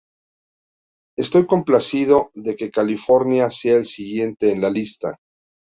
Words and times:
Estoy 1.15 1.45
complacido 1.45 2.31
de 2.33 2.55
que 2.55 2.71
California 2.71 3.51
sea 3.51 3.77
el 3.77 3.85
siguiente 3.85 4.51
en 4.51 4.61
la 4.61 4.71
lista. 4.71 5.19